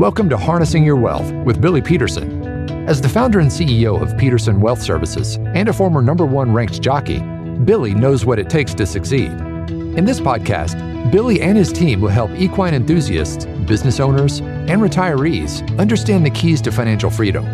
[0.00, 2.88] Welcome to Harnessing Your Wealth with Billy Peterson.
[2.88, 6.80] As the founder and CEO of Peterson Wealth Services and a former number one ranked
[6.80, 7.18] jockey,
[7.66, 9.30] Billy knows what it takes to succeed.
[9.30, 15.78] In this podcast, Billy and his team will help equine enthusiasts, business owners, and retirees
[15.78, 17.44] understand the keys to financial freedom.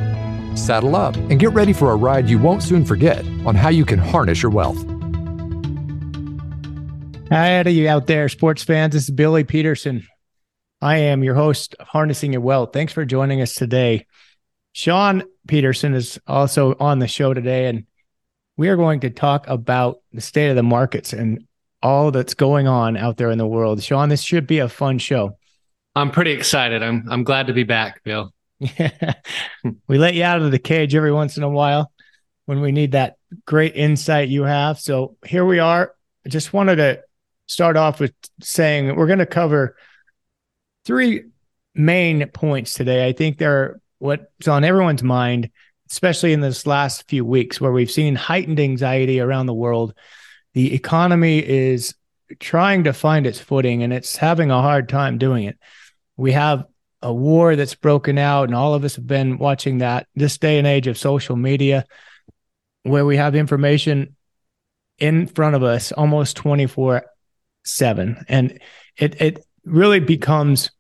[0.56, 3.84] Saddle up and get ready for a ride you won't soon forget on how you
[3.84, 4.78] can harness your wealth.
[7.28, 8.92] Hi to you out there, sports fans.
[8.92, 10.06] This is Billy Peterson.
[10.86, 12.72] I am your host of Harnessing Your Wealth.
[12.72, 14.06] Thanks for joining us today.
[14.70, 17.86] Shaun Peterson is also on the show today, and
[18.56, 21.44] we are going to talk about the state of the markets and
[21.82, 23.82] all that's going on out there in the world.
[23.82, 25.36] Shaun, this should be a fun show.
[25.96, 26.84] I'm pretty excited.
[26.84, 28.32] I'm I'm glad to be back, Bill.
[28.60, 29.14] Yeah.
[29.88, 31.90] we let you out of the cage every once in a while
[32.44, 34.78] when we need that great insight you have.
[34.78, 35.96] So here we are.
[36.24, 37.02] I just wanted to
[37.48, 39.74] start off with saying we're going to cover
[40.86, 41.24] three
[41.74, 43.06] main points today.
[43.06, 45.50] I think they're what's on everyone's mind,
[45.90, 49.94] especially in this last few weeks where we've seen heightened anxiety around the world.
[50.54, 51.94] The economy is
[52.40, 55.58] trying to find its footing and it's having a hard time doing it.
[56.16, 56.64] We have
[57.02, 60.58] a war that's broken out, and all of us have been watching that this day
[60.58, 61.84] and age of social media,
[62.84, 64.16] where we have information
[64.98, 67.04] in front of us almost 24
[67.64, 68.24] seven.
[68.28, 68.60] And
[68.96, 70.70] it, it really becomes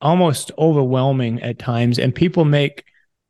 [0.00, 1.98] almost overwhelming at times.
[1.98, 2.84] And people make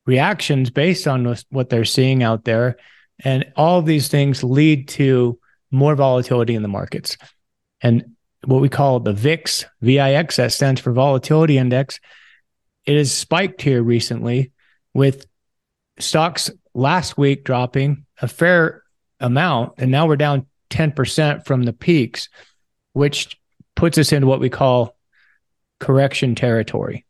[0.07, 2.77] reactions based on what they're seeing out there.
[3.23, 5.39] And all of these things lead to
[5.71, 7.19] more volatility in the markets.
[7.83, 12.01] And what we call the VIX, VIX, that stands for Volatility Index,
[12.87, 14.53] it has spiked here recently
[14.95, 15.27] with
[15.99, 18.83] stocks last week dropping a fair
[19.19, 19.75] amount.
[19.79, 22.29] And now we're down 10% from the peaks
[22.93, 23.39] which
[23.77, 24.97] puts us into what we call
[25.81, 27.05] correction territory.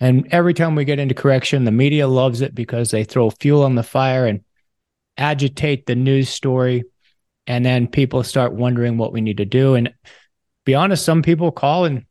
[0.00, 3.64] And every time we get into correction, the media loves it because they throw fuel
[3.64, 4.42] on the fire and
[5.16, 6.84] agitate the news story.
[7.46, 9.74] And then people start wondering what we need to do.
[9.74, 9.92] And
[10.64, 12.04] be honest, some people call and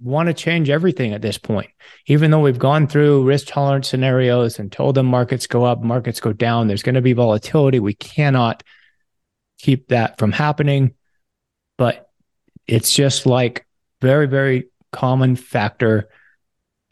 [0.00, 1.70] want to change everything at this point.
[2.06, 6.20] Even though we've gone through risk tolerance scenarios and told them markets go up, markets
[6.20, 7.80] go down, there's going to be volatility.
[7.80, 8.62] We cannot
[9.58, 10.94] keep that from happening.
[11.78, 12.10] But
[12.66, 13.66] it's just like
[14.02, 16.08] very, very common factor.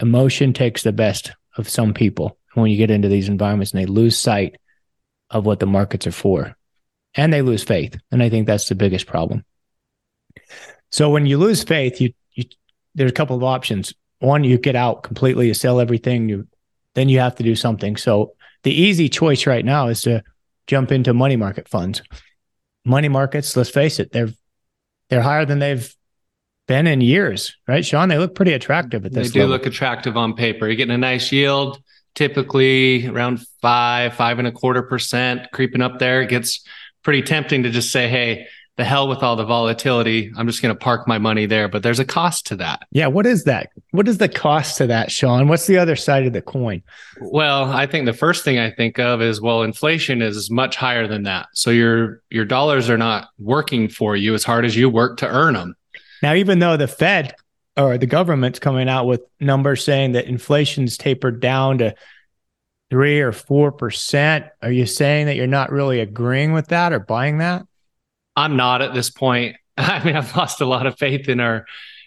[0.01, 3.87] Emotion takes the best of some people when you get into these environments and they
[3.87, 4.57] lose sight
[5.31, 6.55] of what the markets are for
[7.15, 7.97] and they lose faith.
[8.11, 9.45] And I think that's the biggest problem.
[10.91, 12.45] So when you lose faith, you, you
[12.95, 13.95] there's a couple of options.
[14.19, 16.47] One, you get out completely, you sell everything, you
[16.95, 17.97] then you have to do something.
[17.97, 20.23] So the easy choice right now is to
[20.67, 22.03] jump into money market funds.
[22.85, 24.31] Money markets, let's face it, they're
[25.09, 25.95] they're higher than they've
[26.67, 28.09] been in years, right, Shaun?
[28.09, 29.29] They look pretty attractive at this.
[29.29, 29.57] They do level.
[29.57, 30.67] look attractive on paper.
[30.67, 31.83] You're getting a nice yield,
[32.15, 36.23] typically around five, five and a quarter percent, creeping up there.
[36.23, 36.65] It gets
[37.03, 40.33] pretty tempting to just say, "Hey, the hell with all the volatility.
[40.37, 42.83] I'm just going to park my money there." But there's a cost to that.
[42.93, 43.69] Yeah, what is that?
[43.91, 45.49] What is the cost to that, Shaun?
[45.49, 46.83] What's the other side of the coin?
[47.21, 51.07] Well, I think the first thing I think of is well, inflation is much higher
[51.07, 51.49] than that.
[51.53, 55.29] So your your dollars are not working for you as hard as you work to
[55.29, 55.77] earn them.
[56.25, 57.35] Now, even though the Fed
[57.77, 61.95] or the government's coming out with numbers saying that inflation's tapered down to
[62.89, 66.99] three or four percent, are you saying that you're not really agreeing with that or
[66.99, 67.67] buying that?
[68.37, 69.57] I'm not at this point.
[69.77, 71.67] I mean, I've lost a lot of faith in our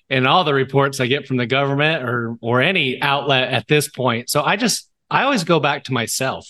[0.09, 3.88] in all the reports I get from the government or or any outlet at this
[3.88, 4.31] point.
[4.31, 6.49] So I just I always go back to myself.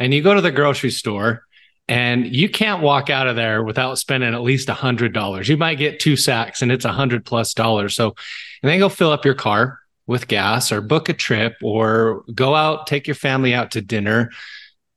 [0.00, 1.44] And you go to the grocery store
[1.88, 5.48] and you can't walk out of there without spending at least a hundred dollars.
[5.48, 7.94] You might get two sacks and it's a hundred plus dollars.
[7.94, 8.14] So
[8.62, 12.54] and then go fill up your car with gas or book a trip or go
[12.54, 14.30] out, take your family out to dinner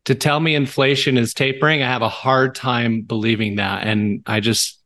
[0.08, 3.86] to tell me inflation is tapering, I have a hard time believing that.
[3.86, 4.80] And I just,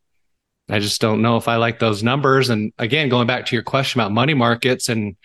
[0.68, 2.50] I just don't know if I like those numbers.
[2.50, 5.16] And again, going back to your question about money markets and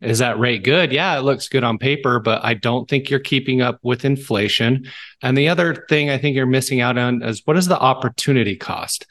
[0.00, 0.92] is that rate good?
[0.92, 4.86] Yeah, it looks good on paper, but I don't think you're keeping up with inflation.
[5.22, 8.56] And the other thing I think you're missing out on is what is the opportunity
[8.56, 9.06] cost?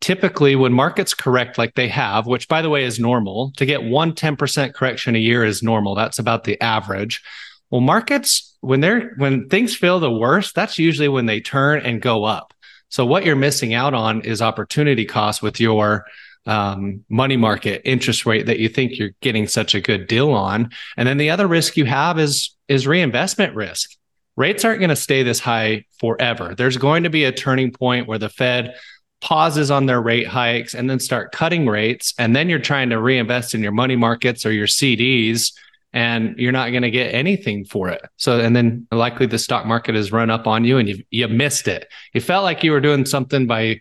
[0.00, 3.84] Typically, when markets correct like they have, which by the way is normal, to get
[3.84, 5.94] one 10% correction a year is normal.
[5.94, 7.22] That's about the average.
[7.70, 12.02] Well, markets when they're when things feel the worst, that's usually when they turn and
[12.02, 12.52] go up.
[12.88, 16.04] So what you're missing out on is opportunity cost with your
[16.46, 20.70] um, money market interest rate that you think you're getting such a good deal on.
[20.96, 23.90] And then the other risk you have is is reinvestment risk.
[24.36, 26.54] Rates aren't going to stay this high forever.
[26.54, 28.74] There's going to be a turning point where the Fed
[29.20, 33.00] pauses on their rate hikes and then start cutting rates and then you're trying to
[33.00, 35.52] reinvest in your money markets or your CDs
[35.92, 38.02] and you're not going to get anything for it.
[38.16, 41.28] So, and then likely the stock market has run up on you and you you
[41.28, 41.88] missed it.
[42.14, 43.80] You felt like you were doing something by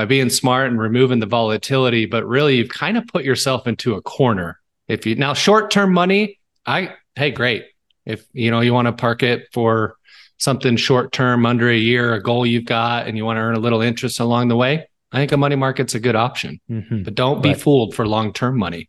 [0.00, 3.96] by being smart and removing the volatility, but really you've kind of put yourself into
[3.96, 4.58] a corner.
[4.88, 7.66] If you now short term money, I hey great.
[8.06, 9.98] If you know you want to park it for
[10.38, 13.56] something short term under a year, a goal you've got, and you want to earn
[13.56, 16.62] a little interest along the way, I think a money market's a good option.
[16.70, 17.02] Mm-hmm.
[17.02, 18.88] But don't be fooled for long term money.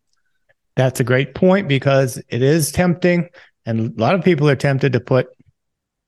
[0.77, 3.27] That's a great point because it is tempting.
[3.65, 5.27] And a lot of people are tempted to put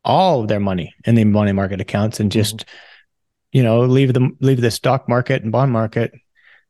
[0.06, 2.93] all of their money in the money market accounts and just, mm-hmm.
[3.54, 6.14] You know, leave them leave the stock market and bond market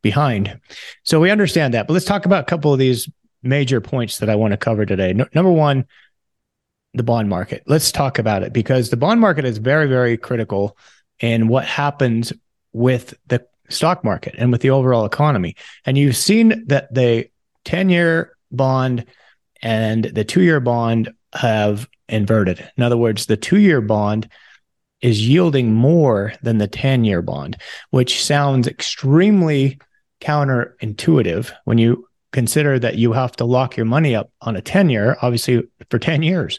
[0.03, 0.59] behind.
[1.03, 1.87] So we understand that.
[1.87, 3.09] But let's talk about a couple of these
[3.41, 5.13] major points that I want to cover today.
[5.13, 5.85] No, number one,
[6.93, 7.63] the bond market.
[7.65, 10.77] Let's talk about it because the bond market is very, very critical
[11.19, 12.33] in what happens
[12.73, 15.55] with the stock market and with the overall economy.
[15.85, 17.29] And you've seen that the
[17.65, 19.05] 10 year bond
[19.61, 22.69] and the two year bond have inverted.
[22.77, 24.29] In other words, the two year bond
[25.03, 27.57] is yielding more than the 10 year bond,
[27.91, 29.77] which sounds extremely
[30.21, 34.89] counterintuitive when you consider that you have to lock your money up on a 10
[34.89, 35.61] year, obviously
[35.91, 36.57] for 10 years.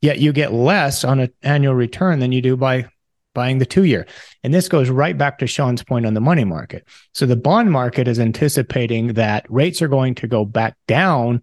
[0.00, 2.86] Yet you get less on an annual return than you do by
[3.34, 4.06] buying the two year.
[4.42, 6.88] And this goes right back to Shaun's point on the money market.
[7.12, 11.42] So the bond market is anticipating that rates are going to go back down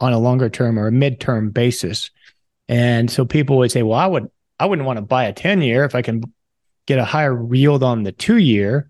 [0.00, 2.10] on a longer term or a midterm basis.
[2.68, 4.28] And so people would say, well, I would
[4.62, 6.22] I wouldn't want to buy a 10 year if I can
[6.86, 8.88] get a higher yield on the two year.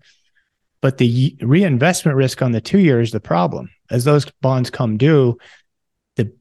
[0.81, 3.71] But the reinvestment risk on the two year is the problem.
[3.89, 5.39] As those bonds come due,
[6.15, 6.31] the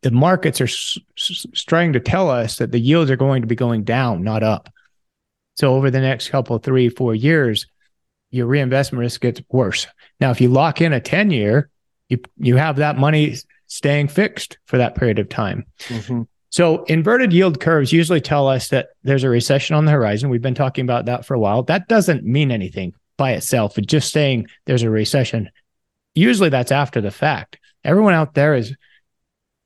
[0.00, 3.46] the markets are s- s- trying to tell us that the yields are going to
[3.46, 4.70] be going down, not up.
[5.56, 7.66] So over the next couple, three, four years,
[8.30, 9.86] your reinvestment risk gets worse.
[10.18, 11.68] Now, if you lock in a 10 year,
[12.08, 13.36] you, you have that money
[13.66, 15.66] staying fixed for that period of time.
[15.88, 16.22] Mm-hmm.
[16.50, 20.30] So inverted yield curves usually tell us that there's a recession on the horizon.
[20.30, 21.62] We've been talking about that for a while.
[21.64, 23.76] That doesn't mean anything by itself.
[23.76, 25.50] It's just saying there's a recession.
[26.14, 27.58] Usually that's after the fact.
[27.84, 28.74] Everyone out there is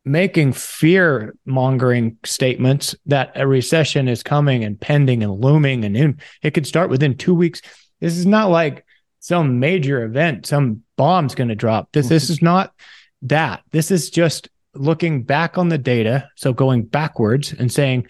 [0.05, 6.19] making fear mongering statements that a recession is coming and pending and looming and in,
[6.43, 7.63] it could start within two weeks.
[8.01, 8.85] This is not like
[9.21, 11.91] some major event, some bomb's going to drop.
[11.93, 12.33] This this mm-hmm.
[12.33, 12.75] is not
[13.23, 13.63] that.
[13.71, 18.07] This is just looking back on the data, so going backwards and saying,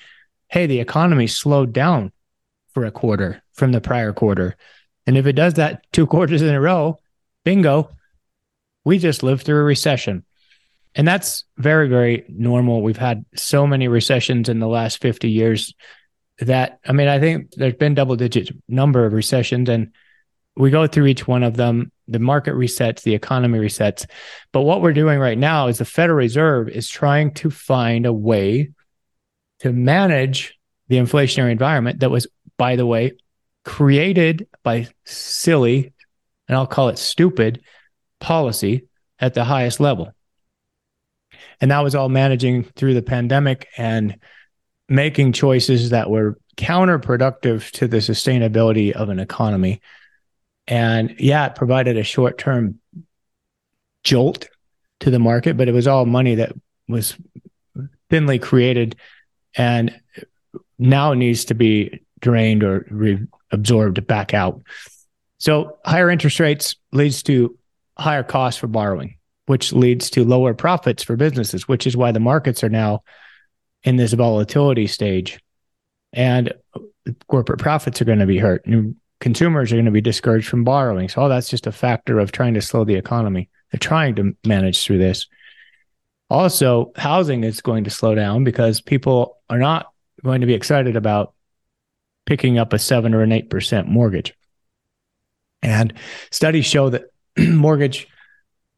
[0.48, 2.12] "Hey, the economy slowed down
[2.74, 4.56] for a quarter from the prior quarter."
[5.06, 6.98] And if it does that two quarters in a row,
[7.44, 7.90] bingo,
[8.84, 10.24] we just lived through a recession.
[10.94, 12.82] And that's very, very normal.
[12.82, 15.74] We've had so many recessions in the last 50 years
[16.38, 19.92] that, I mean, I think there's been double digit number of recessions and
[20.56, 21.92] we go through each one of them.
[22.12, 24.06] The market resets, the economy resets.
[24.52, 28.12] But what we're doing right now is the Federal Reserve is trying to find a
[28.12, 28.70] way
[29.60, 32.26] to manage the inflationary environment that was,
[32.58, 33.12] by the way,
[33.64, 35.92] created by silly,
[36.48, 37.62] and I'll call it stupid
[38.20, 38.86] policy
[39.18, 40.12] at the highest level.
[41.60, 44.18] And that was all managing through the pandemic and
[44.88, 49.80] making choices that were counterproductive to the sustainability of an economy.
[50.66, 52.80] And yeah, it provided a short term
[54.04, 54.48] jolt
[55.00, 56.52] to the market, but it was all money that
[56.88, 57.16] was
[58.10, 58.96] thinly created
[59.56, 59.98] and
[60.78, 64.62] now needs to be drained or re- absorbed back out.
[65.38, 67.58] So higher interest rates leads to
[67.98, 72.20] higher costs for borrowing which leads to lower profits for businesses, which is why the
[72.20, 73.02] markets are now
[73.82, 75.40] in this volatility stage.
[76.12, 76.52] And
[77.26, 78.64] corporate profits are going to be hurt.
[78.66, 81.08] And consumers are going to be discouraged from borrowing.
[81.08, 83.48] So all that's just a factor of trying to slow the economy.
[83.70, 85.28] They're trying to manage through this.
[86.28, 89.86] Also, housing is going to slow down because people are not
[90.24, 91.34] going to be excited about
[92.26, 94.34] picking up a seven or an eight percent mortgage.
[95.62, 95.94] And
[96.32, 97.04] studies show that
[97.38, 98.08] mortgage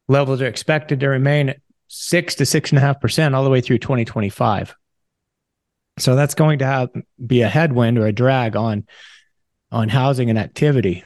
[0.07, 3.49] levels are expected to remain at six to six and a half percent all the
[3.49, 4.75] way through 2025.
[5.97, 6.89] So that's going to have
[7.25, 8.85] be a headwind or a drag on
[9.75, 11.03] on housing and activity.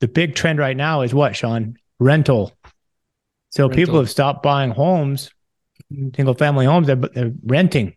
[0.00, 1.76] The big trend right now is what, Shaun?
[1.98, 2.52] Rental.
[3.50, 3.76] So Rental.
[3.76, 5.30] people have stopped buying homes,
[6.14, 6.86] single family homes.
[6.86, 7.96] They're, they're renting.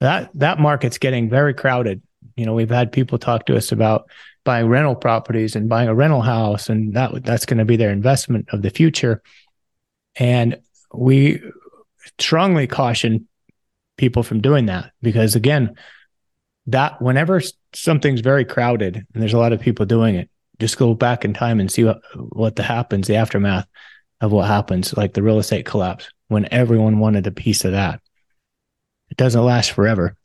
[0.00, 2.02] That that market's getting very crowded.
[2.36, 4.10] You know, we've had people talk to us about
[4.42, 7.92] buying rental properties and buying a rental house, and that that's going to be their
[7.92, 9.22] investment of the future.
[10.16, 10.60] And
[10.92, 11.40] we
[12.18, 13.28] strongly caution
[13.96, 15.76] people from doing that because again,
[16.66, 17.40] that whenever
[17.74, 21.34] something's very crowded and there's a lot of people doing it, just go back in
[21.34, 23.66] time and see what what the happens, the aftermath
[24.20, 26.08] of what happens, like the real estate collapse.
[26.28, 28.00] when everyone wanted a piece of that.
[29.10, 30.16] It doesn't last forever.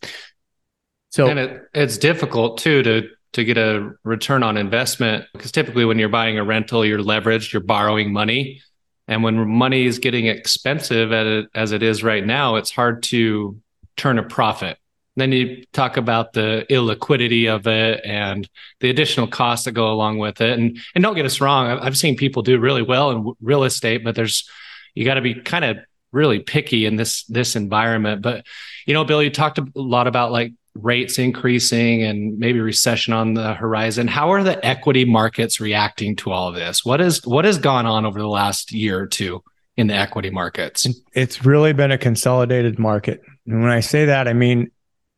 [1.09, 5.85] So and it, it's difficult too to to get a return on investment because typically
[5.85, 8.61] when you're buying a rental, you're leveraged, you're borrowing money.
[9.07, 11.11] And when money is getting expensive
[11.55, 13.59] as it is right now, it's hard to
[13.97, 14.77] turn a profit.
[15.19, 18.49] Then you talk about the illiquidity of it and
[18.79, 20.57] the additional costs that go along with it.
[20.57, 24.03] And and don't get us wrong, I've seen people do really well in real estate,
[24.03, 24.49] but there's
[24.95, 25.77] you got to be kind of
[26.11, 28.21] really picky in this this environment.
[28.21, 28.45] But
[28.85, 33.33] you know, Bill, you talked a lot about like rates increasing and maybe recession on
[33.33, 34.07] the horizon.
[34.07, 36.85] How are the equity markets reacting to all of this?
[36.85, 39.43] What is what has gone on over the last year or two
[39.77, 40.87] in the equity markets?
[41.13, 43.21] It's really been a consolidated market.
[43.47, 44.71] And when I say that, I mean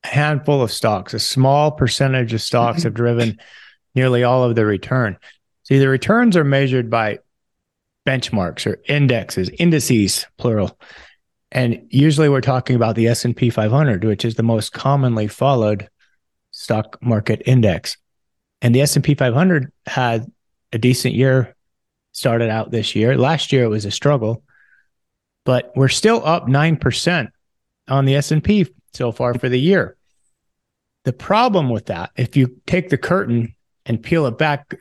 [0.03, 2.87] handful of stocks, a small percentage of stocks mm-hmm.
[2.87, 3.39] have driven
[3.95, 5.17] nearly all of the return.
[5.63, 7.19] See, the returns are measured by
[8.07, 10.77] benchmarks or indexes, indices, plural.
[11.51, 15.89] And usually we're talking about the S&P 500, which is the most commonly followed
[16.51, 17.97] stock market index.
[18.61, 20.31] And the S&P 500 had
[20.71, 21.55] a decent year
[22.13, 23.17] started out this year.
[23.17, 24.43] Last year it was a struggle,
[25.45, 27.29] but we're still up 9%
[27.87, 29.97] on the S&P so far for the year.
[31.03, 33.55] The problem with that, if you take the curtain
[33.85, 34.75] and peel it back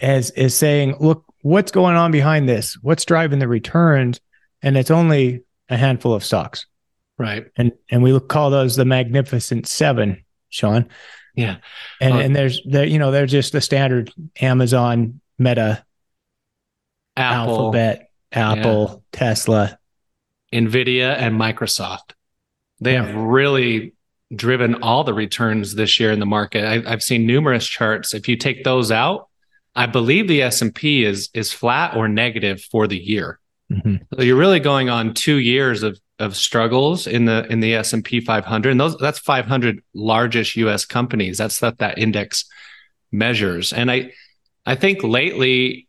[0.00, 2.76] as is saying, look, what's going on behind this?
[2.82, 4.20] What's driving the returns?
[4.60, 6.66] And it's only a handful of stocks.
[7.18, 7.46] Right.
[7.56, 10.88] And and we call those the magnificent seven, Shaun.
[11.34, 11.56] Yeah.
[12.00, 15.84] And and there's there, you know, they're just the standard Amazon, Meta,
[17.16, 19.18] Apple, Alphabet, Apple, yeah.
[19.18, 19.78] Tesla,
[20.52, 22.12] Nvidia, and Microsoft.
[22.82, 23.94] They have really
[24.34, 26.64] driven all the returns this year in the market.
[26.64, 28.14] I, have seen numerous charts.
[28.14, 29.28] If you take those out,
[29.74, 33.38] I believe the S and P is is flat or negative for the year.
[33.70, 33.96] Mm-hmm.
[34.14, 37.92] So you're really going on two years of of struggles in the in the S
[37.92, 40.84] and P 500, and those that's 500 largest U.S.
[40.84, 41.38] companies.
[41.38, 42.44] That's what that index
[43.10, 43.72] measures.
[43.72, 44.12] And I
[44.66, 45.88] I think lately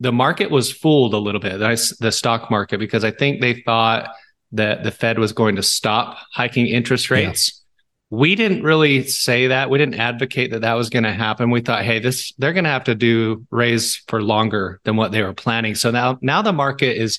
[0.00, 4.10] the market was fooled a little bit, the stock market, because I think they thought
[4.52, 7.52] that the Fed was going to stop hiking interest rates.
[7.52, 7.62] Yeah
[8.10, 9.68] we didn't really say that.
[9.68, 11.50] We didn't advocate that that was going to happen.
[11.50, 15.12] We thought, hey, this they're going to have to do raise for longer than what
[15.12, 15.74] they were planning.
[15.74, 17.18] So now, now the market is,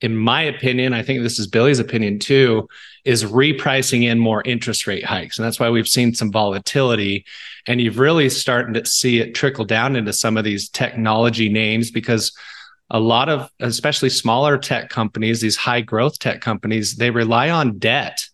[0.00, 2.68] in my opinion, I think this is Billy's opinion too,
[3.04, 7.24] is repricing in more interest rate hikes, and that's why we've seen some volatility.
[7.68, 11.90] And you've really starting to see it trickle down into some of these technology names
[11.90, 12.32] because
[12.90, 17.78] a lot of, especially smaller tech companies, these high growth tech companies, they rely on
[17.78, 18.24] debt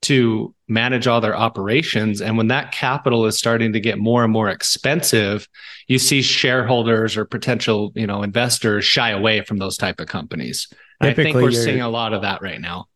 [0.00, 2.20] to manage all their operations.
[2.20, 5.48] And when that capital is starting to get more and more expensive,
[5.88, 10.68] you see shareholders or potential, you know, investors shy away from those type of companies.
[11.00, 12.86] I think we're seeing a lot of that right now.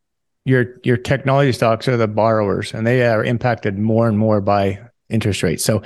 [0.45, 4.81] Your your technology stocks are the borrowers, and they are impacted more and more by
[5.09, 5.65] interest rates.
[5.65, 5.83] So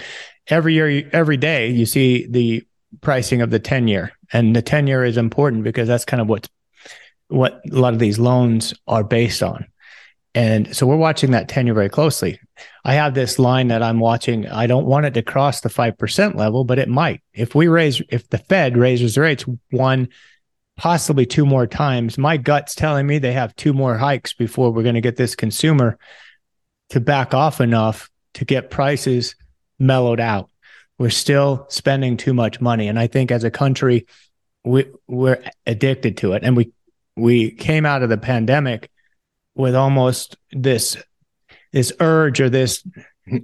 [0.48, 2.66] every year, every day, you see the
[3.02, 6.48] pricing of the ten year, and the tenure is important because that's kind of what
[7.28, 9.66] what a lot of these loans are based on.
[10.34, 12.38] And so we're watching that tenure very closely.
[12.84, 14.46] I have this line that I'm watching.
[14.46, 17.22] I don't want it to cross the 5% level, but it might.
[17.32, 20.08] If we raise, if the Fed raises rates one,
[20.76, 24.82] possibly two more times, my gut's telling me they have two more hikes before we're
[24.82, 25.98] going to get this consumer
[26.90, 29.34] to back off enough to get prices
[29.78, 30.50] mellowed out.
[30.98, 32.88] We're still spending too much money.
[32.88, 34.06] And I think as a country,
[34.64, 36.42] we, we're addicted to it.
[36.42, 36.72] And we,
[37.16, 38.90] we came out of the pandemic
[39.54, 40.96] with almost this
[41.72, 42.86] this urge or this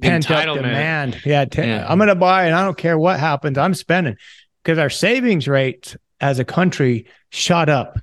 [0.01, 1.21] pent up demand.
[1.25, 3.59] Yeah, t- yeah, I'm going to buy, and I don't care what happens.
[3.59, 4.17] I'm spending
[4.63, 7.99] because our savings rate as a country shot up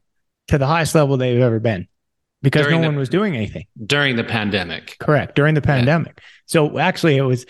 [0.49, 1.87] to the highest level they've ever been
[2.41, 4.97] because during no the, one was doing anything during the pandemic.
[4.99, 6.13] Correct during the pandemic.
[6.17, 6.23] Yeah.
[6.47, 7.45] So actually, it was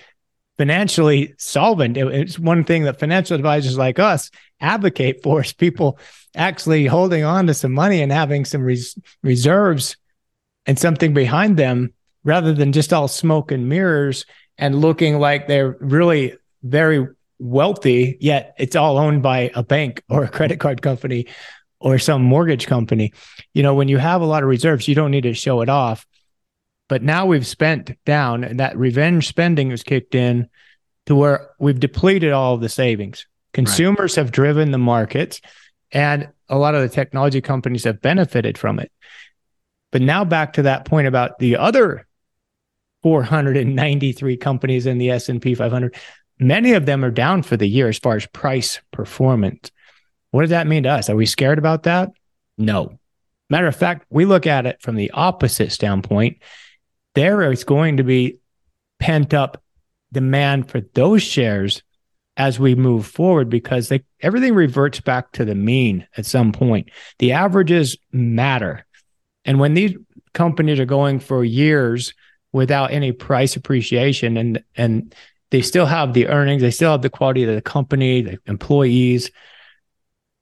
[0.59, 1.95] financially solvent.
[1.95, 5.97] It, it's one thing that financial advisors like us advocate for is people
[6.35, 9.95] actually holding on to some money and having some res- reserves
[10.65, 11.93] and something behind them
[12.25, 14.25] rather than just all smoke and mirrors
[14.57, 17.07] and looking like they're really very
[17.39, 21.25] wealthy, yet it's all owned by a bank or a credit card company
[21.79, 23.13] or some mortgage company.
[23.53, 25.69] You know, when you have a lot of reserves, you don't need to show it
[25.69, 26.05] off.
[26.89, 30.49] But now we've spent down and that revenge spending has kicked in
[31.05, 33.25] to where we've depleted all of the savings.
[33.53, 34.23] Consumers right.
[34.23, 35.39] have driven the markets
[35.91, 38.91] and a lot of the technology companies have benefited from it.
[39.91, 42.07] But now back to that point about the other
[43.03, 45.95] 493 companies in the S&P 500,
[46.39, 49.71] many of them are down for the year as far as price performance.
[50.31, 51.09] What does that mean to us?
[51.09, 52.11] Are we scared about that?
[52.57, 52.99] No.
[53.49, 56.37] Matter of fact, we look at it from the opposite standpoint.
[57.15, 58.39] There is going to be
[58.99, 59.61] pent up
[60.11, 61.83] demand for those shares
[62.37, 66.89] as we move forward because they, everything reverts back to the mean at some point.
[67.19, 68.85] The averages matter.
[69.45, 69.95] And when these
[70.33, 72.13] companies are going for years
[72.53, 75.13] without any price appreciation and and
[75.51, 79.31] they still have the earnings, they still have the quality of the company, the employees,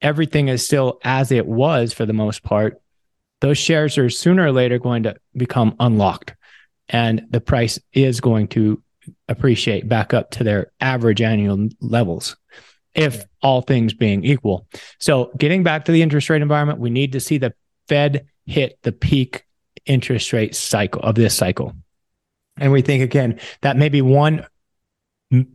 [0.02, 2.82] everything is still as it was for the most part.
[3.40, 6.36] Those shares are sooner or later going to become unlocked
[6.90, 8.82] and the price is going to
[9.28, 12.36] appreciate back up to their average annual levels
[12.94, 14.68] if all things being equal.
[15.00, 17.54] So, getting back to the interest rate environment, we need to see the
[17.88, 19.46] Fed hit the peak
[19.86, 21.74] interest rate cycle of this cycle.
[22.58, 24.46] And we think again that maybe one,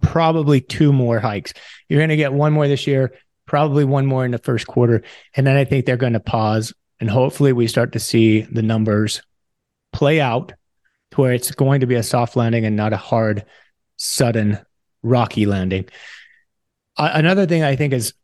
[0.01, 1.53] probably two more hikes.
[1.89, 3.13] You're going to get one more this year,
[3.47, 5.03] probably one more in the first quarter.
[5.35, 6.73] And then I think they're going to pause
[7.03, 9.23] and hopefully we start to see the numbers
[9.93, 10.53] play out
[11.13, 13.45] to where it's going to be a soft landing and not a hard,
[13.97, 14.59] sudden,
[15.03, 15.87] rocky landing.
[16.97, 18.15] Uh, another thing I think is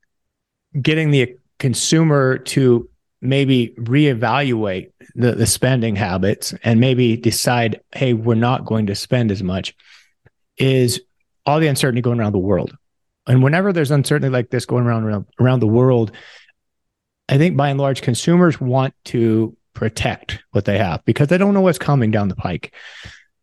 [0.80, 2.88] getting the consumer to
[3.20, 9.30] maybe reevaluate the, the spending habits and maybe decide, hey, we're not going to spend
[9.30, 9.74] as much,
[10.56, 11.00] is
[11.44, 12.76] all the uncertainty going around the world.
[13.26, 16.12] And whenever there's uncertainty like this going around around, around the world,
[17.28, 21.54] I think by and large, consumers want to protect what they have because they don't
[21.54, 22.74] know what's coming down the pike.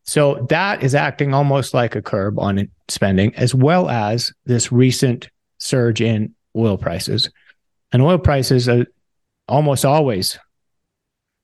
[0.04, 5.30] So that is acting almost like a curb on spending, as well as this recent
[5.60, 7.32] surge in oil prices.
[7.94, 8.86] And oil prices are
[9.48, 10.38] almost always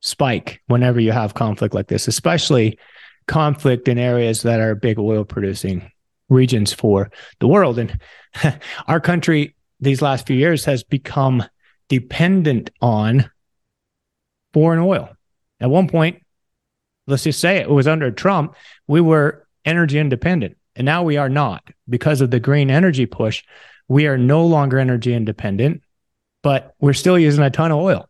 [0.00, 2.78] spike whenever you have conflict like this, especially
[3.26, 5.90] conflict in areas that are big oil producing
[6.28, 7.78] regions for the world.
[7.78, 7.98] And
[8.88, 11.42] our country these last few years has become
[11.88, 13.30] dependent on
[14.52, 15.10] foreign oil.
[15.60, 16.22] At one point,
[17.06, 18.54] let's just say it, was under Trump,
[18.86, 20.56] we were energy independent.
[20.74, 23.44] And now we are not because of the green energy push.
[23.88, 25.82] We are no longer energy independent,
[26.42, 28.08] but we're still using a ton of oil.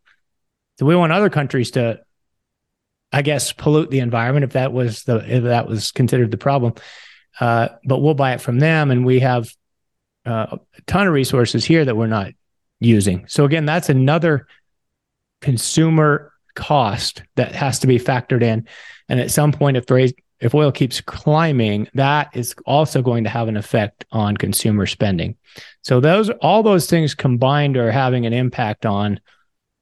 [0.79, 2.01] So we want other countries to,
[3.12, 6.75] I guess, pollute the environment if that was the if that was considered the problem.
[7.38, 9.51] Uh, but we'll buy it from them, and we have
[10.25, 12.33] uh, a ton of resources here that we're not
[12.79, 13.27] using.
[13.29, 14.47] So again, that's another
[15.40, 18.67] consumer cost that has to be factored in.
[19.09, 23.31] And at some point, if the if oil keeps climbing, that is also going to
[23.31, 25.37] have an effect on consumer spending.
[25.83, 29.21] So those all those things combined are having an impact on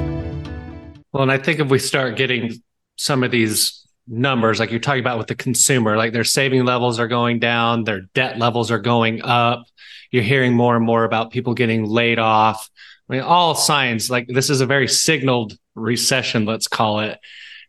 [1.15, 2.63] Well, and I think if we start getting
[2.97, 7.01] some of these numbers, like you're talking about with the consumer, like their saving levels
[7.01, 9.65] are going down, their debt levels are going up.
[10.11, 12.69] You're hearing more and more about people getting laid off.
[13.09, 17.19] I mean, all signs like this is a very signaled recession, let's call it.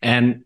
[0.02, 0.44] And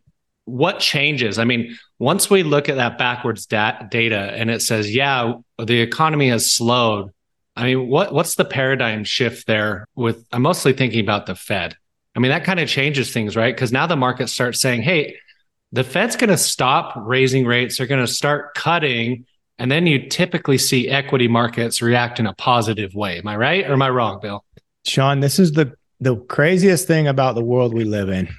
[0.50, 1.40] what changes?
[1.40, 5.82] I mean, once we look at that backwards dat- data and it says, yeah, the
[5.82, 7.12] economy has slowed.
[7.56, 9.86] I mean, what what's the paradigm shift there?
[9.96, 11.76] With I'm mostly thinking about the Fed.
[12.16, 13.54] I mean, that kind of changes things, right?
[13.54, 15.18] Because now the market starts saying, hey,
[15.72, 17.78] the Fed's going to stop raising rates.
[17.78, 19.26] They're going to start cutting.
[19.58, 23.20] And then you typically see equity markets react in a positive way.
[23.20, 24.44] Am I right or am I wrong, Bill?
[24.86, 28.30] Shaun, this is the the craziest thing about the world we live in.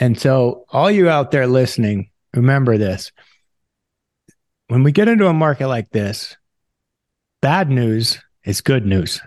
[0.00, 3.10] And so, all you out there listening, remember this.
[4.68, 6.36] When we get into a market like this,
[7.40, 9.20] bad news is good news.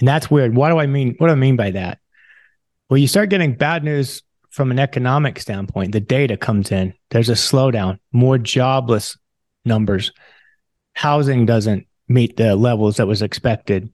[0.00, 0.54] And that's weird.
[0.54, 1.14] What do I mean?
[1.18, 1.98] What do I mean by that?
[2.88, 5.92] Well, you start getting bad news from an economic standpoint.
[5.92, 9.16] The data comes in, there's a slowdown, more jobless
[9.64, 10.12] numbers.
[10.94, 13.92] Housing doesn't meet the levels that was expected.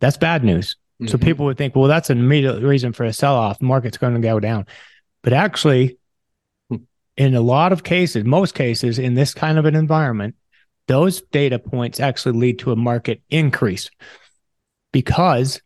[0.00, 0.76] That's bad news.
[1.00, 1.10] Mm-hmm.
[1.10, 3.62] So people would think, well, that's an immediate reason for a sell off.
[3.62, 4.66] Market's going to go down.
[5.22, 5.98] But actually,
[6.68, 6.76] hmm.
[7.16, 10.34] in a lot of cases, most cases in this kind of an environment,
[10.88, 13.90] those data points actually lead to a market increase
[14.92, 15.62] because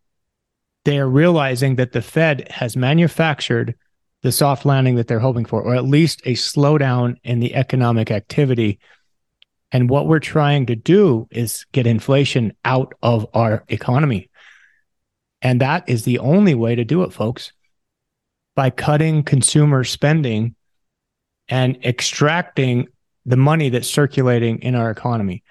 [0.85, 3.75] they are realizing that the Fed has manufactured
[4.23, 8.11] the soft landing that they're hoping for, or at least a slowdown in the economic
[8.11, 8.79] activity.
[9.73, 14.31] And what we're trying to do is get inflation out of our economy.
[15.43, 17.53] And that is the only way to do it, folks
[18.57, 20.57] by cutting consumer spending
[21.49, 22.89] and extracting
[23.25, 25.45] the money that's circulating in our economy.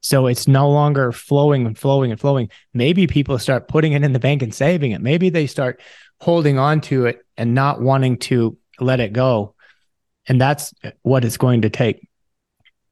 [0.00, 2.50] So it's no longer flowing and flowing and flowing.
[2.72, 5.00] Maybe people start putting it in the bank and saving it.
[5.00, 5.80] Maybe they start
[6.20, 9.54] holding on to it and not wanting to let it go.
[10.26, 12.08] And that's what it's going to take.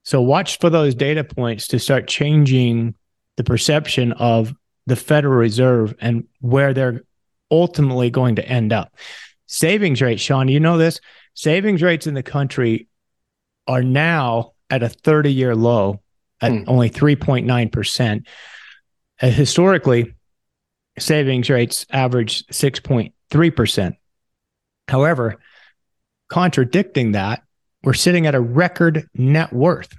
[0.05, 2.95] So watch for those data points to start changing
[3.37, 4.55] the perception of
[4.87, 7.03] the Federal Reserve and where they're
[7.51, 8.95] ultimately going to end up.
[9.47, 11.01] Savings rates, Shaun, you know this?
[11.35, 12.89] Savings rates in the country
[13.67, 16.01] are now at a 30 year low
[16.41, 16.65] at hmm.
[16.67, 18.27] only 3.9%.
[19.21, 20.15] Uh, historically,
[20.99, 23.97] savings rates average 6.3%.
[24.89, 25.39] However,
[26.29, 27.43] contradicting that,
[27.85, 29.95] we're sitting at a record net worth.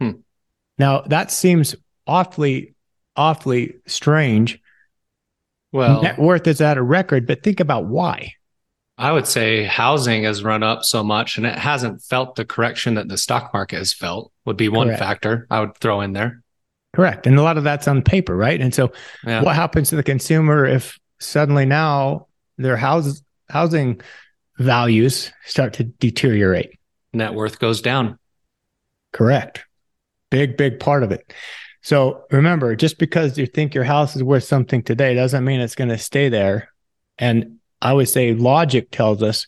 [0.00, 0.12] Hmm.
[0.78, 1.74] Now, that seems
[2.06, 2.74] awfully,
[3.16, 4.60] awfully strange.
[5.72, 8.32] Well, net worth is at a record, but think about why.
[8.98, 12.94] I would say housing has run up so much and it hasn't felt the correction
[12.94, 15.00] that the stock market has felt, would be one Correct.
[15.00, 16.42] factor I would throw in there.
[16.94, 17.26] Correct.
[17.26, 18.58] And a lot of that's on paper, right?
[18.58, 18.90] And so
[19.26, 19.42] yeah.
[19.42, 24.00] what happens to the consumer if suddenly now their house, housing
[24.58, 26.78] values start to deteriorate?
[27.12, 28.18] Net worth goes down.
[29.12, 29.64] Correct.
[30.30, 31.34] Big, big part of it.
[31.86, 35.76] So remember, just because you think your house is worth something today doesn't mean it's
[35.76, 36.72] going to stay there.
[37.16, 39.46] And I would say logic tells us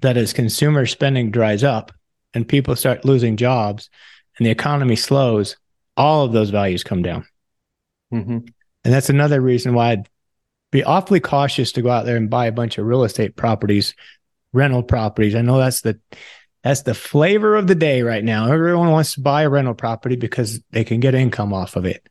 [0.00, 1.92] that as consumer spending dries up
[2.34, 3.90] and people start losing jobs
[4.36, 5.56] and the economy slows,
[5.96, 7.24] all of those values come down.
[8.12, 8.38] Mm-hmm.
[8.84, 10.08] And that's another reason why I'd
[10.72, 13.94] be awfully cautious to go out there and buy a bunch of real estate properties,
[14.52, 15.36] rental properties.
[15.36, 16.00] I know that's the
[16.68, 18.52] that's the flavor of the day right now.
[18.52, 22.06] Everyone wants to buy a rental property because they can get income off of it.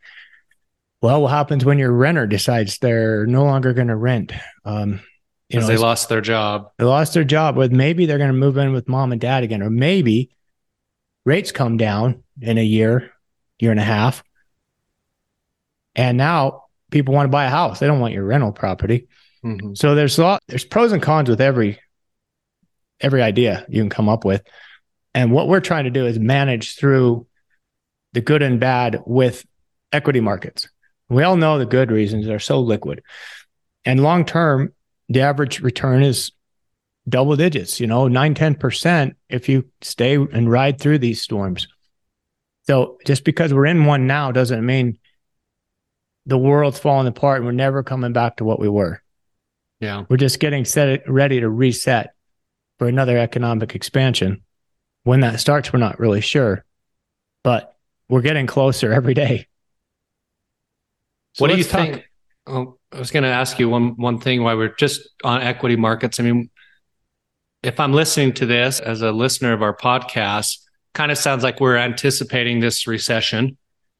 [1.00, 4.32] Well, what happens when your renter decides they're no longer going to rent?
[4.66, 5.02] Um,
[5.50, 6.72] you know, they lost their job.
[6.80, 7.56] They lost their job.
[7.56, 10.36] With maybe they're going to move in with mom and dad again, or maybe
[11.24, 13.12] rates come down in a year,
[13.60, 14.24] year and a half,
[15.96, 17.78] and now people want to buy a house.
[17.78, 19.08] They don't want your rental property.
[19.46, 19.76] Mm-hmm.
[19.76, 20.42] So there's a lot.
[20.48, 21.80] There's pros and cons with every
[23.00, 24.44] every idea you can come up with,
[25.14, 27.28] and what we're trying to do is manage through
[28.14, 29.46] the good and bad with
[29.92, 30.70] equity markets.
[31.10, 33.02] We all know the good reasons they're so liquid,
[33.86, 34.74] and long term
[35.10, 36.32] the average return is
[37.08, 41.68] double digits, you know, nine, 10% if you stay and ride through these storms.
[42.64, 45.00] So just because we're in one now doesn't mean
[46.26, 49.02] the world's falling apart and we're never coming back to what we were.
[49.80, 50.04] Yeah.
[50.10, 52.14] We're just getting set ready to reset
[52.80, 54.44] for another economic expansion.
[55.04, 56.66] When that starts, we're not really sure,
[57.44, 57.76] but
[58.10, 59.48] we're getting closer every day.
[61.34, 62.04] So what do you talk- think?
[62.46, 65.76] Oh, I was going to ask you one one thing while we're just on equity
[65.76, 66.20] markets.
[66.20, 66.50] I mean,
[67.62, 70.60] if I'm listening to this as a listener of our podcast,
[70.94, 73.58] kind of sounds like we're anticipating this recession.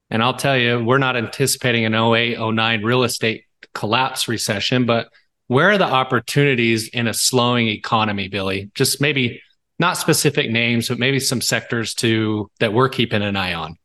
[0.10, 5.10] And I'll tell you, we're not anticipating an 08, 09 real estate collapse recession, but
[5.48, 8.70] where are the opportunities in a slowing economy, Billy?
[8.76, 9.42] Just maybe
[9.80, 13.78] not specific names, but maybe some sectors to that we're keeping an eye on.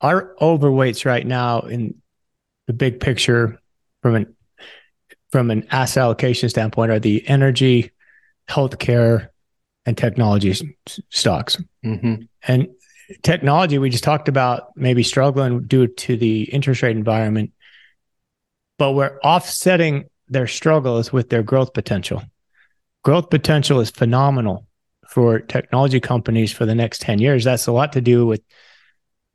[0.00, 2.00] Our overweights right now in
[2.66, 3.60] the big picture
[4.02, 4.36] from an
[5.30, 7.92] from an asset allocation standpoint are the energy,
[8.48, 9.28] healthcare,
[9.86, 10.54] and technology
[11.08, 11.56] stocks.
[11.84, 12.22] Mm-hmm.
[12.48, 12.68] And
[13.22, 17.52] technology, we just talked about maybe struggling due to the interest rate environment,
[18.76, 22.22] but we're offsetting their struggle is with their growth potential.
[23.02, 24.66] Growth potential is phenomenal
[25.08, 27.44] for technology companies for the next 10 years.
[27.44, 28.40] That's a lot to do with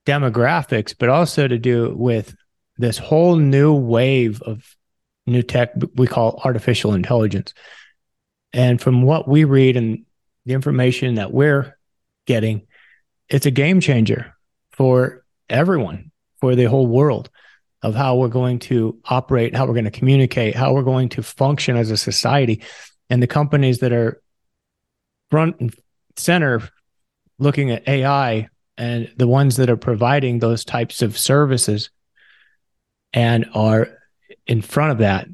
[0.06, 2.34] demographics, but also to do with
[2.78, 4.76] this whole new wave of
[5.28, 7.54] new tech we call artificial intelligence.
[8.54, 10.06] And from what we read and
[10.46, 11.78] the information that we're
[12.26, 12.68] getting,
[13.28, 14.34] it's a game changer
[14.72, 17.30] for everyone, for the whole world
[17.82, 21.24] of how we're going to operate, how we're going to communicate, how we're going to
[21.24, 22.62] function as a society.
[23.10, 24.22] And the companies that are
[25.30, 25.76] front and
[26.16, 26.62] center
[27.38, 31.90] looking at AI and the ones that are providing those types of services
[33.14, 33.90] and are
[34.48, 35.28] in front of that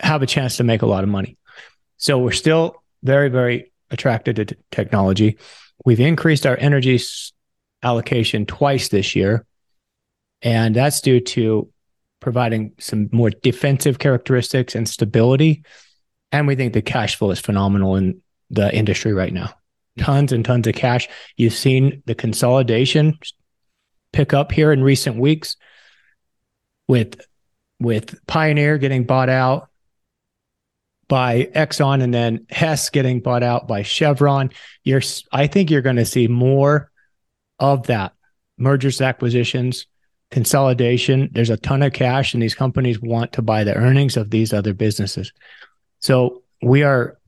[0.00, 1.36] have a chance to make a lot of money.
[1.96, 5.38] So we're still very, very attracted to t- technology.
[5.84, 7.00] We've increased our energy
[7.82, 9.46] allocation twice this year,
[10.42, 11.70] and that's due to
[12.24, 15.62] providing some more defensive characteristics and stability.
[16.32, 19.54] And we think the cash flow is phenomenal in the industry right now.
[19.98, 21.08] Tons and tons of cash.
[21.36, 23.16] You've seen the consolidation
[24.12, 25.56] pick up here in recent weeks
[26.88, 27.20] with
[27.78, 29.68] with Pioneer getting bought out,
[31.08, 34.50] by Exxon and then Hess getting bought out by Chevron,
[34.82, 36.90] you're I think you're going to see more
[37.58, 38.14] of that
[38.58, 39.86] mergers, acquisitions,
[40.30, 41.30] consolidation.
[41.32, 44.52] There's a ton of cash, and these companies want to buy the earnings of these
[44.52, 45.32] other businesses.
[46.00, 47.18] So we are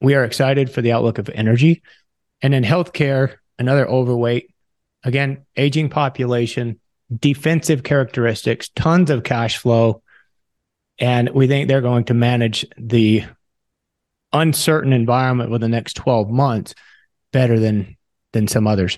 [0.00, 1.82] we are excited for the outlook of energy,
[2.40, 4.50] and in healthcare, another overweight.
[5.02, 6.78] Again, aging population,
[7.14, 10.02] defensive characteristics, tons of cash flow,
[10.98, 13.24] and we think they're going to manage the
[14.32, 16.74] uncertain environment with the next 12 months
[17.32, 17.96] better than
[18.32, 18.96] than some others.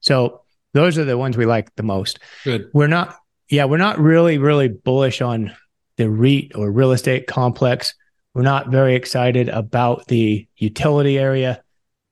[0.00, 0.43] So
[0.74, 2.18] those are the ones we like the most.
[2.44, 2.68] Good.
[2.74, 3.16] We're not,
[3.48, 5.54] yeah, we're not really, really bullish on
[5.96, 7.94] the REIT or real estate complex.
[8.34, 11.62] We're not very excited about the utility area,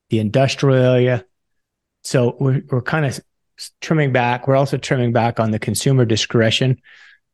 [0.09, 1.25] the industrial area.
[2.03, 3.19] So we're, we're kind of
[3.81, 4.47] trimming back.
[4.47, 6.81] We're also trimming back on the consumer discretion.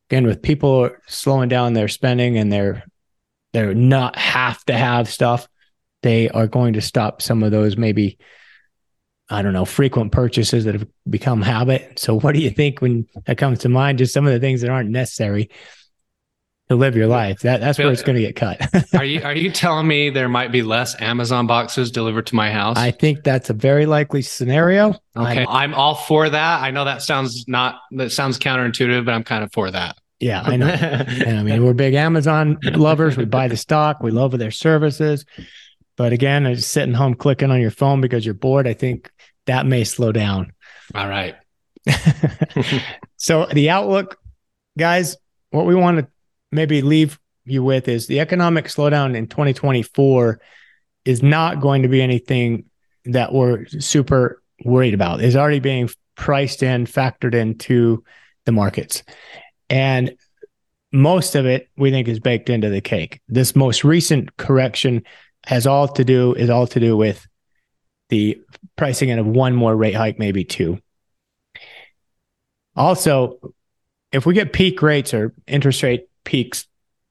[0.10, 2.84] Again, with people slowing down their spending and they're
[3.54, 5.48] they're not have to have stuff,
[6.04, 8.18] they are going to stop some of those maybe
[9.30, 12.00] I don't know, frequent purchases that have become habit.
[12.00, 14.00] So what do you think when that comes to mind?
[14.00, 15.50] Just some of the things that aren't necessary
[16.70, 17.42] to live your life.
[17.42, 18.62] That that's where it's going to get cut.
[18.96, 22.52] are you are you telling me there might be less Amazon boxes delivered to my
[22.52, 22.78] house?
[22.78, 24.90] I think that's a very likely scenario.
[25.16, 26.62] Okay, I'm, I'm all for that.
[26.62, 29.98] I know that sounds not that sounds counterintuitive, but I'm kind of for that.
[30.20, 30.68] Yeah, I know.
[30.68, 33.18] I mean, we're big Amazon lovers.
[33.18, 34.02] We buy the stock.
[34.02, 35.26] We love their services.
[36.00, 39.12] But again, just sitting home clicking on your phone because you're bored, I think
[39.48, 40.54] that may slow down.
[40.96, 41.36] All right.
[43.18, 44.18] so the outlook,
[44.78, 45.18] guys,
[45.50, 46.08] what we want to
[46.54, 50.40] maybe leave you with is the economic slowdown in 2024
[51.04, 52.64] is not going to be anything
[53.04, 55.20] that we're super worried about.
[55.20, 58.06] Is already being priced in, factored into
[58.46, 59.04] the markets.
[59.70, 60.16] And
[60.94, 63.20] most of it we think is baked into the cake.
[63.28, 65.04] This most recent correction
[65.46, 67.28] has all to do is all to do with
[68.10, 68.42] the
[68.76, 70.80] pricing in of one more rate hike, maybe two.
[72.76, 73.54] Also,
[74.12, 76.66] if we get peak rates or interest rate peaks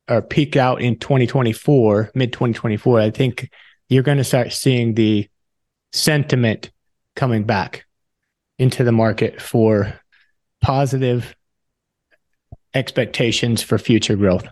[0.08, 3.50] or peak out in 2024, mid 2024, I think
[3.88, 5.28] you're going to start seeing the
[5.92, 6.70] sentiment
[7.16, 7.84] coming back
[8.58, 10.00] into the market for
[10.60, 11.34] positive
[12.74, 14.46] expectations for future growth.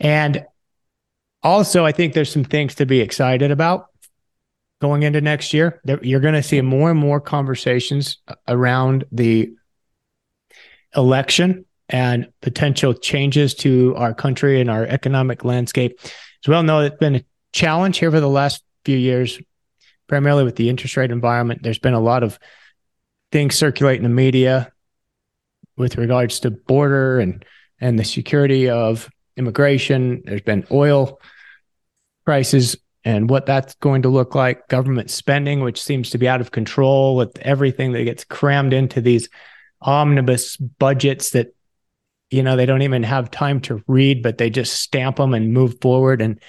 [0.00, 0.44] And
[1.46, 3.86] also, I think there's some things to be excited about
[4.80, 5.80] going into next year.
[6.02, 9.52] You're going to see more and more conversations around the
[10.94, 15.98] election and potential changes to our country and our economic landscape.
[16.02, 19.38] As well know, it's been a challenge here for the last few years,
[20.08, 21.62] primarily with the interest rate environment.
[21.62, 22.38] There's been a lot of
[23.30, 24.72] things circulating in the media
[25.76, 27.44] with regards to border and
[27.80, 30.22] and the security of immigration.
[30.24, 31.20] There's been oil
[32.26, 36.40] prices and what that's going to look like, government spending, which seems to be out
[36.40, 39.28] of control with everything that gets crammed into these
[39.80, 41.54] omnibus budgets that,
[42.30, 45.52] you know, they don't even have time to read, but they just stamp them and
[45.52, 46.20] move forward.
[46.20, 46.40] And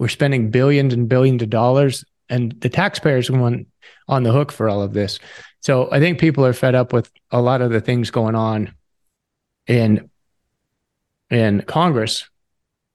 [0.00, 3.66] we're spending billions and billions of dollars, and the taxpayers going
[4.08, 5.20] on the hook for all of this.
[5.60, 8.74] So I think people are fed up with a lot of the things going on
[9.68, 10.10] in
[11.30, 12.28] in Congress.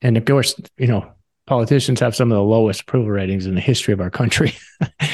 [0.01, 1.11] And of course, you know,
[1.47, 4.53] politicians have some of the lowest approval ratings in the history of our country.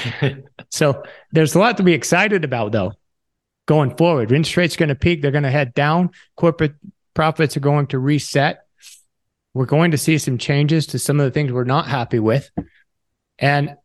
[0.69, 2.93] so there's a lot to be excited about, though,
[3.67, 4.31] going forward.
[4.31, 6.09] Interest rates are going to peak, they're going to head down.
[6.35, 6.73] Corporate
[7.13, 8.65] profits are going to reset.
[9.53, 12.49] We're going to see some changes to some of the things we're not happy with.
[13.37, 13.77] And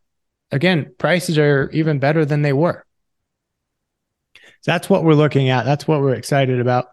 [0.51, 2.83] again, prices are even better than they were.
[4.61, 5.65] So that's what we're looking at.
[5.65, 6.87] That's what we're excited about.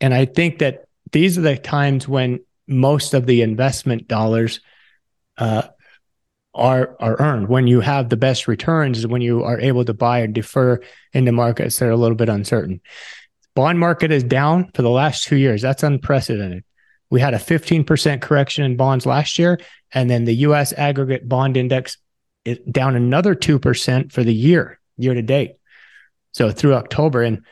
[0.00, 4.60] And I think that these are the times when most of the investment dollars
[5.38, 5.62] uh,
[6.54, 7.48] are are earned.
[7.48, 10.80] When you have the best returns is when you are able to buy and defer
[11.12, 12.80] into markets that are a little bit uncertain.
[13.54, 15.62] Bond market is down for the last two years.
[15.62, 16.64] That's unprecedented.
[17.10, 19.60] We had a 15% correction in bonds last year,
[19.92, 20.72] and then the U.S.
[20.72, 21.98] aggregate bond index
[22.44, 25.56] is down another two percent for the year, year to date.
[26.32, 27.42] So through October, and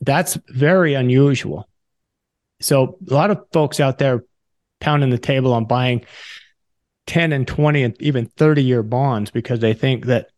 [0.00, 1.68] that's very unusual.
[2.60, 4.24] So a lot of folks out there
[4.80, 6.04] pounding the table on buying
[7.08, 10.28] 10 and 20 and even 30 year bonds because they think that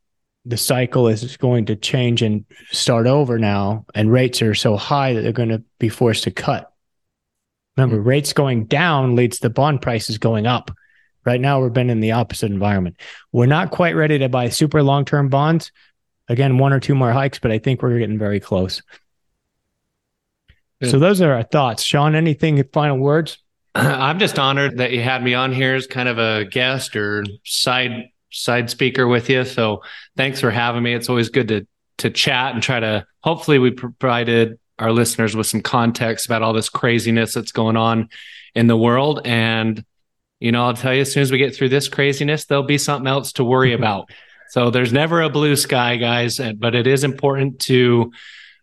[0.46, 5.12] the cycle is going to change and start over now and rates are so high
[5.12, 6.72] that they're going to be forced to cut.
[7.76, 8.08] Remember mm-hmm.
[8.08, 10.70] rates going down leads to bond prices going up.
[11.26, 12.98] Right now we've been in the opposite environment.
[13.32, 15.72] We're not quite ready to buy super long term bonds.
[16.28, 18.80] Again one or two more hikes but i think we're getting very close.
[20.82, 21.82] So those are our thoughts.
[21.82, 23.36] Shaun anything final words
[23.74, 27.24] I'm just honored that you had me on here as kind of a guest or
[27.44, 29.44] side side speaker with you.
[29.44, 29.82] So
[30.16, 30.94] thanks for having me.
[30.94, 31.66] It's always good to
[31.98, 36.54] to chat and try to hopefully we provided our listeners with some context about all
[36.54, 38.08] this craziness that's going on
[38.54, 39.20] in the world.
[39.24, 39.84] And
[40.40, 42.78] you know, I'll tell you, as soon as we get through this craziness, there'll be
[42.78, 44.10] something else to worry about.
[44.48, 48.10] so there's never a blue sky, guys, but it is important to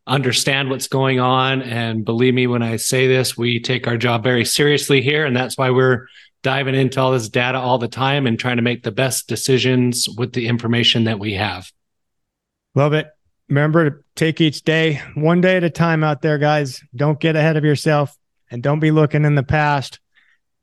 [0.07, 1.61] understand what's going on.
[1.61, 5.25] And believe me, when I say this, we take our job very seriously here.
[5.25, 6.07] And that's why we're
[6.43, 10.07] diving into all this data all the time and trying to make the best decisions
[10.17, 11.71] with the information that we have.
[12.73, 13.07] Love it.
[13.49, 16.81] Remember to take each day one day at a time out there, guys.
[16.95, 18.15] Don't get ahead of yourself
[18.49, 19.99] and don't be looking in the past.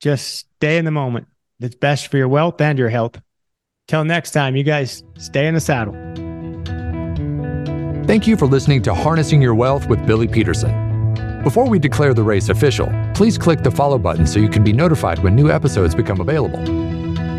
[0.00, 1.26] Just stay in the moment.
[1.61, 3.20] It's best for your wealth and your health.
[3.88, 6.24] Till next time, you guys stay in the saddle.
[8.07, 11.14] Thank you for listening to Harnessing Your Wealth with Billy Peterson.
[11.43, 14.75] Before we declare the race official, please click the follow button so you can be
[14.75, 16.62] notified when new episodes become available.